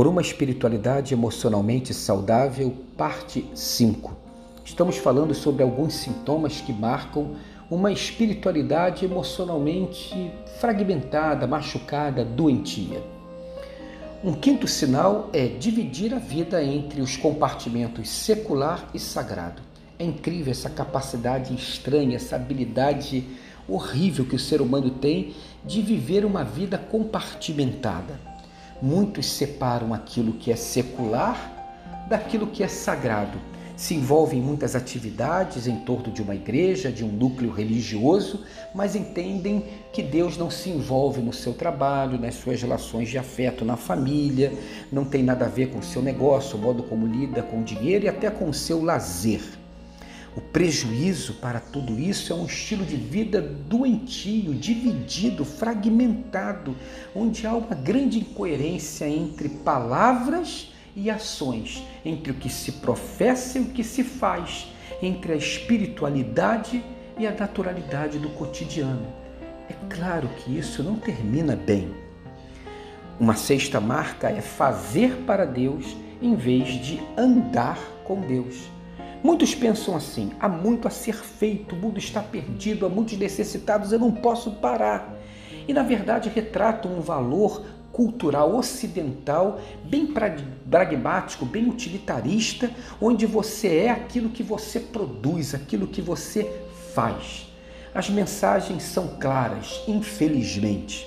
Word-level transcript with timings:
por 0.00 0.06
uma 0.06 0.22
espiritualidade 0.22 1.12
emocionalmente 1.12 1.92
saudável, 1.92 2.74
parte 2.96 3.44
5. 3.54 4.16
Estamos 4.64 4.96
falando 4.96 5.34
sobre 5.34 5.62
alguns 5.62 5.92
sintomas 5.92 6.58
que 6.58 6.72
marcam 6.72 7.36
uma 7.70 7.92
espiritualidade 7.92 9.04
emocionalmente 9.04 10.32
fragmentada, 10.58 11.46
machucada, 11.46 12.24
doentia. 12.24 13.02
Um 14.24 14.32
quinto 14.32 14.66
sinal 14.66 15.28
é 15.34 15.46
dividir 15.46 16.14
a 16.14 16.18
vida 16.18 16.64
entre 16.64 17.02
os 17.02 17.18
compartimentos 17.18 18.08
secular 18.08 18.88
e 18.94 18.98
sagrado. 18.98 19.60
É 19.98 20.04
incrível 20.06 20.50
essa 20.50 20.70
capacidade 20.70 21.54
estranha, 21.54 22.16
essa 22.16 22.36
habilidade 22.36 23.22
horrível 23.68 24.24
que 24.24 24.36
o 24.36 24.38
ser 24.38 24.62
humano 24.62 24.88
tem 24.88 25.34
de 25.62 25.82
viver 25.82 26.24
uma 26.24 26.42
vida 26.42 26.78
compartimentada. 26.78 28.29
Muitos 28.82 29.26
separam 29.26 29.92
aquilo 29.92 30.32
que 30.34 30.50
é 30.50 30.56
secular 30.56 32.06
daquilo 32.08 32.46
que 32.46 32.62
é 32.62 32.68
sagrado 32.68 33.38
se 33.80 33.94
envolve 33.94 34.36
em 34.36 34.42
muitas 34.42 34.76
atividades 34.76 35.66
em 35.66 35.76
torno 35.76 36.12
de 36.12 36.20
uma 36.20 36.34
igreja, 36.34 36.92
de 36.92 37.02
um 37.02 37.08
núcleo 37.08 37.50
religioso, 37.50 38.44
mas 38.74 38.94
entendem 38.94 39.64
que 39.90 40.02
Deus 40.02 40.36
não 40.36 40.50
se 40.50 40.68
envolve 40.68 41.22
no 41.22 41.32
seu 41.32 41.54
trabalho, 41.54 42.20
nas 42.20 42.34
suas 42.34 42.60
relações 42.60 43.08
de 43.08 43.16
afeto 43.16 43.64
na 43.64 43.78
família, 43.78 44.52
não 44.92 45.06
tem 45.06 45.22
nada 45.22 45.46
a 45.46 45.48
ver 45.48 45.70
com 45.70 45.78
o 45.78 45.82
seu 45.82 46.02
negócio, 46.02 46.58
o 46.58 46.60
modo 46.60 46.82
como 46.82 47.06
lida 47.06 47.42
com 47.42 47.62
o 47.62 47.64
dinheiro 47.64 48.04
e 48.04 48.08
até 48.08 48.28
com 48.28 48.50
o 48.50 48.54
seu 48.54 48.84
lazer. 48.84 49.40
O 50.36 50.40
prejuízo 50.40 51.34
para 51.34 51.58
tudo 51.58 51.98
isso 51.98 52.32
é 52.32 52.36
um 52.36 52.46
estilo 52.46 52.84
de 52.84 52.94
vida 52.94 53.40
doentio, 53.40 54.54
dividido, 54.54 55.44
fragmentado, 55.44 56.76
onde 57.14 57.46
há 57.46 57.54
uma 57.54 57.74
grande 57.74 58.20
incoerência 58.20 59.08
entre 59.08 59.48
palavras 59.48 60.72
e 60.94 61.10
ações, 61.10 61.82
entre 62.04 62.30
o 62.30 62.34
que 62.34 62.48
se 62.48 62.72
professa 62.72 63.58
e 63.58 63.62
o 63.62 63.66
que 63.66 63.82
se 63.82 64.04
faz, 64.04 64.68
entre 65.02 65.32
a 65.32 65.36
espiritualidade 65.36 66.84
e 67.18 67.26
a 67.26 67.32
naturalidade 67.32 68.18
do 68.18 68.28
cotidiano. 68.30 69.06
É 69.68 69.74
claro 69.94 70.28
que 70.28 70.56
isso 70.56 70.82
não 70.82 70.94
termina 70.96 71.56
bem. 71.56 71.92
Uma 73.18 73.34
sexta 73.34 73.80
marca 73.80 74.30
é 74.30 74.40
fazer 74.40 75.24
para 75.26 75.44
Deus 75.44 75.96
em 76.22 76.36
vez 76.36 76.68
de 76.84 77.00
andar 77.16 77.78
com 78.04 78.20
Deus. 78.20 78.70
Muitos 79.22 79.54
pensam 79.54 79.94
assim: 79.94 80.32
há 80.40 80.48
muito 80.48 80.88
a 80.88 80.90
ser 80.90 81.16
feito, 81.16 81.74
o 81.74 81.78
mundo 81.78 81.98
está 81.98 82.22
perdido, 82.22 82.86
há 82.86 82.88
muitos 82.88 83.18
necessitados, 83.18 83.92
eu 83.92 83.98
não 83.98 84.12
posso 84.12 84.52
parar. 84.52 85.14
E 85.68 85.72
na 85.72 85.82
verdade 85.82 86.28
retratam 86.28 86.92
um 86.92 87.00
valor 87.00 87.64
cultural 87.92 88.54
ocidental, 88.54 89.60
bem 89.84 90.06
pragmático, 90.06 91.44
bem 91.44 91.68
utilitarista, 91.68 92.70
onde 93.00 93.26
você 93.26 93.80
é 93.80 93.90
aquilo 93.90 94.30
que 94.30 94.42
você 94.42 94.80
produz, 94.80 95.54
aquilo 95.54 95.86
que 95.86 96.00
você 96.00 96.50
faz. 96.94 97.48
As 97.94 98.08
mensagens 98.08 98.84
são 98.84 99.16
claras, 99.20 99.82
infelizmente. 99.86 101.06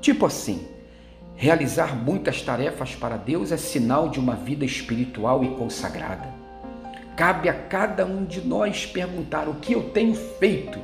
Tipo 0.00 0.26
assim, 0.26 0.66
realizar 1.36 1.96
muitas 1.96 2.42
tarefas 2.42 2.94
para 2.94 3.16
Deus 3.16 3.52
é 3.52 3.56
sinal 3.56 4.08
de 4.08 4.18
uma 4.18 4.34
vida 4.34 4.64
espiritual 4.64 5.44
e 5.44 5.50
consagrada. 5.50 6.41
Cabe 7.16 7.48
a 7.48 7.54
cada 7.54 8.06
um 8.06 8.24
de 8.24 8.40
nós 8.40 8.86
perguntar 8.86 9.48
o 9.48 9.54
que 9.54 9.72
eu 9.72 9.90
tenho 9.90 10.14
feito 10.14 10.78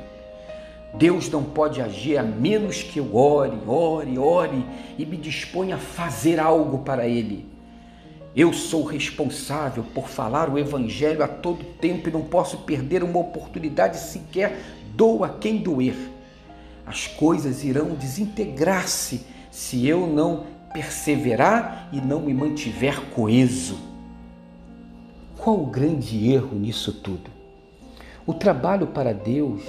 Deus 0.93 1.29
não 1.29 1.43
pode 1.43 1.81
agir 1.81 2.17
a 2.17 2.23
menos 2.23 2.81
que 2.81 2.99
eu 2.99 3.15
ore, 3.15 3.57
ore, 3.67 4.17
ore 4.17 4.65
e 4.97 5.05
me 5.05 5.17
disponha 5.17 5.75
a 5.75 5.79
fazer 5.79 6.39
algo 6.39 6.79
para 6.79 7.07
Ele. 7.07 7.47
Eu 8.35 8.53
sou 8.53 8.83
responsável 8.83 9.83
por 9.93 10.07
falar 10.07 10.49
o 10.49 10.57
Evangelho 10.57 11.23
a 11.23 11.27
todo 11.27 11.63
tempo 11.63 12.09
e 12.09 12.11
não 12.11 12.21
posso 12.21 12.59
perder 12.59 13.03
uma 13.03 13.19
oportunidade 13.19 13.97
sequer, 13.97 14.59
doa 14.95 15.37
quem 15.39 15.57
doer. 15.57 15.95
As 16.85 17.05
coisas 17.05 17.63
irão 17.63 17.93
desintegrar-se 17.93 19.25
se 19.51 19.87
eu 19.87 20.07
não 20.07 20.45
perseverar 20.73 21.89
e 21.91 22.01
não 22.01 22.21
me 22.21 22.33
mantiver 22.33 22.99
coeso. 23.11 23.88
Qual 25.39 25.59
o 25.59 25.65
grande 25.65 26.31
erro 26.31 26.57
nisso 26.57 26.93
tudo? 26.93 27.31
O 28.27 28.33
trabalho 28.33 28.87
para 28.87 29.13
Deus 29.13 29.61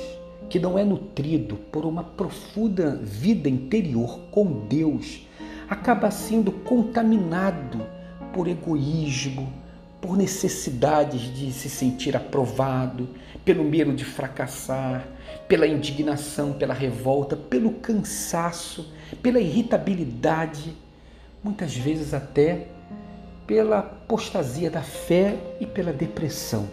que 0.51 0.59
não 0.59 0.77
é 0.77 0.85
nutrido 0.85 1.55
por 1.55 1.87
uma 1.87 2.03
profunda 2.03 2.97
vida 3.01 3.49
interior 3.49 4.19
com 4.33 4.67
Deus, 4.67 5.25
acaba 5.69 6.11
sendo 6.11 6.51
contaminado 6.51 7.87
por 8.33 8.49
egoísmo, 8.49 9.51
por 10.01 10.17
necessidades 10.17 11.33
de 11.33 11.53
se 11.53 11.71
sentir 11.71 12.17
aprovado, 12.17 13.09
pelo 13.45 13.63
medo 13.63 13.93
de 13.93 14.05
fracassar, 14.05 15.07
pela 15.47 15.69
indignação, 15.69 16.53
pela 16.53 16.75
revolta, 16.75 17.37
pelo 17.37 17.75
cansaço, 17.75 18.93
pela 19.23 19.39
irritabilidade, 19.39 20.75
muitas 21.45 21.77
vezes 21.77 22.13
até 22.13 22.67
pela 23.51 23.81
apostasia 23.81 24.71
da 24.71 24.81
fé 24.81 25.37
e 25.61 25.67
pela 25.67 25.93
depressão. 25.93 26.69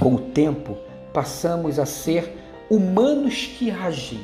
Com 0.00 0.16
o 0.16 0.18
tempo, 0.18 0.76
passamos 1.14 1.78
a 1.78 1.86
ser 1.86 2.36
humanos 2.68 3.46
que 3.56 3.70
agem 3.70 4.18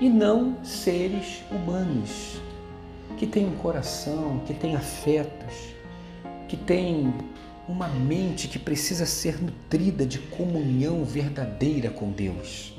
e 0.00 0.08
não 0.08 0.64
seres 0.64 1.42
humanos 1.50 2.40
que 3.18 3.26
têm 3.26 3.48
um 3.48 3.56
coração, 3.56 4.40
que 4.46 4.54
têm 4.54 4.74
afetos, 4.74 5.52
que 6.48 6.56
têm 6.56 7.12
uma 7.68 7.88
mente 7.88 8.48
que 8.48 8.58
precisa 8.58 9.04
ser 9.04 9.42
nutrida 9.42 10.06
de 10.06 10.20
comunhão 10.20 11.04
verdadeira 11.04 11.90
com 11.90 12.10
Deus. 12.10 12.72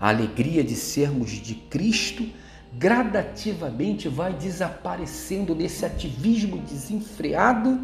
A 0.00 0.08
alegria 0.08 0.64
de 0.64 0.74
sermos 0.74 1.32
de 1.32 1.54
Cristo 1.54 2.26
gradativamente 2.78 4.08
vai 4.08 4.32
desaparecendo 4.32 5.54
nesse 5.54 5.86
ativismo 5.86 6.58
desenfreado 6.58 7.78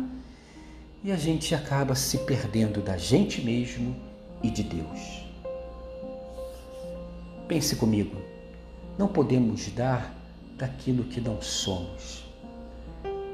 e 1.03 1.12
a 1.12 1.17
gente 1.17 1.55
acaba 1.55 1.95
se 1.95 2.19
perdendo 2.19 2.83
da 2.83 2.97
gente 2.97 3.41
mesmo 3.41 3.97
e 4.43 4.50
de 4.50 4.62
Deus. 4.62 5.25
Pense 7.47 7.77
comigo, 7.77 8.17
não 8.99 9.09
podemos 9.09 9.69
dar 9.71 10.15
daquilo 10.56 11.05
que 11.05 11.21
não 11.21 11.41
somos. 11.41 12.25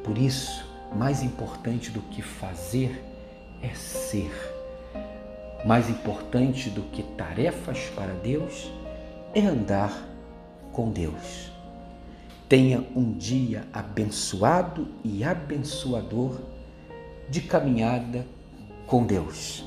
Por 0.05 0.17
isso, 0.17 0.65
mais 0.95 1.23
importante 1.23 1.91
do 1.91 2.01
que 2.03 2.23
fazer 2.23 3.03
é 3.61 3.75
ser. 3.75 4.31
Mais 5.65 5.91
importante 5.91 6.71
do 6.71 6.83
que 6.83 7.03
tarefas 7.03 7.91
para 7.97 8.13
Deus 8.13 8.71
é 9.35 9.41
andar 9.41 10.16
com 10.77 10.91
Deus. 10.91 11.51
Tenha 12.47 12.87
um 12.95 13.11
dia 13.15 13.67
abençoado 13.73 14.87
e 15.03 15.25
abençoador 15.25 16.39
de 17.31 17.41
caminhada 17.41 18.27
com 18.87 19.07
Deus. 19.07 19.65